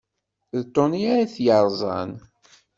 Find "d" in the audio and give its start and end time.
0.59-0.61